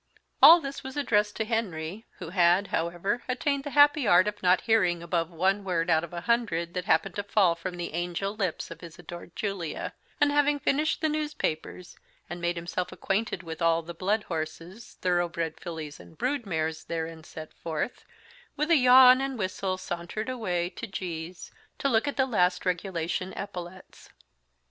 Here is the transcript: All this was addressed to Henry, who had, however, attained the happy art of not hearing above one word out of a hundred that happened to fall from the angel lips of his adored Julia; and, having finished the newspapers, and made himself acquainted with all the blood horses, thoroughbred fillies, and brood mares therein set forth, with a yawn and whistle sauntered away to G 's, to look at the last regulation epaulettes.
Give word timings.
All 0.41 0.59
this 0.59 0.83
was 0.83 0.97
addressed 0.97 1.35
to 1.35 1.45
Henry, 1.45 2.07
who 2.17 2.29
had, 2.31 2.65
however, 2.69 3.21
attained 3.29 3.63
the 3.63 3.69
happy 3.69 4.07
art 4.07 4.27
of 4.27 4.41
not 4.41 4.61
hearing 4.61 5.03
above 5.03 5.29
one 5.29 5.63
word 5.63 5.91
out 5.91 6.03
of 6.03 6.11
a 6.11 6.21
hundred 6.21 6.73
that 6.73 6.85
happened 6.85 7.13
to 7.17 7.23
fall 7.23 7.53
from 7.53 7.77
the 7.77 7.93
angel 7.93 8.35
lips 8.35 8.71
of 8.71 8.81
his 8.81 8.97
adored 8.97 9.35
Julia; 9.35 9.93
and, 10.19 10.31
having 10.31 10.57
finished 10.57 11.01
the 11.01 11.07
newspapers, 11.07 11.95
and 12.31 12.41
made 12.41 12.55
himself 12.55 12.91
acquainted 12.91 13.43
with 13.43 13.61
all 13.61 13.83
the 13.83 13.93
blood 13.93 14.23
horses, 14.23 14.97
thoroughbred 15.01 15.59
fillies, 15.59 15.99
and 15.99 16.17
brood 16.17 16.47
mares 16.47 16.85
therein 16.85 17.23
set 17.23 17.53
forth, 17.53 18.03
with 18.55 18.71
a 18.71 18.77
yawn 18.77 19.21
and 19.21 19.37
whistle 19.37 19.77
sauntered 19.77 20.29
away 20.29 20.71
to 20.71 20.87
G 20.87 21.29
's, 21.31 21.51
to 21.77 21.87
look 21.87 22.07
at 22.07 22.17
the 22.17 22.25
last 22.25 22.65
regulation 22.65 23.33
epaulettes. 23.35 24.09